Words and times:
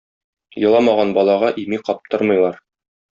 Еламаган 0.61 1.11
балага 1.19 1.51
ими 1.65 1.79
каптырмыйлар. 1.91 2.59